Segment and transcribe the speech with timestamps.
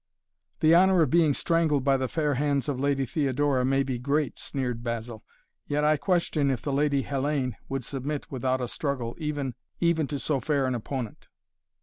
[0.61, 3.99] "The honor of being strangled by the fair hands of the Lady Theodora may be
[3.99, 5.23] great," sneered Basil.
[5.67, 10.39] "Yet I question if the Lady Hellayne would submit without a struggle even to so
[10.39, 11.27] fair an opponent."